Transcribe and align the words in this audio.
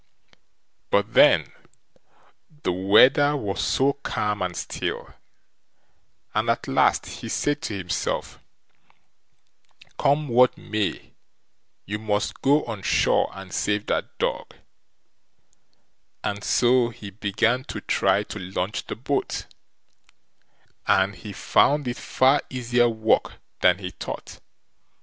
But 0.89 1.13
then 1.13 1.53
the 2.63 2.71
weather 2.71 3.37
was 3.37 3.63
so 3.63 3.93
calm 3.93 4.41
and 4.41 4.57
still; 4.57 5.13
and 6.33 6.49
at 6.49 6.67
last 6.67 7.05
he 7.05 7.29
said 7.29 7.61
to 7.61 7.77
himself: 7.77 8.39
"Come 9.99 10.27
what 10.27 10.57
may, 10.57 11.13
you 11.85 11.99
must 11.99 12.41
go 12.41 12.65
on 12.65 12.81
shore 12.81 13.29
and 13.31 13.53
save 13.53 13.85
that 13.85 14.17
dog", 14.17 14.55
and 16.23 16.43
so 16.43 16.89
he 16.89 17.11
began 17.11 17.63
to 17.65 17.79
try 17.79 18.23
to 18.23 18.39
launch 18.39 18.87
the 18.87 18.95
boat, 18.95 19.45
and 20.87 21.13
he 21.13 21.31
found 21.31 21.87
it 21.87 21.97
far 21.97 22.41
easier 22.49 22.89
work 22.89 23.33
than 23.59 23.77
he 23.77 23.91
thought. 23.91 24.39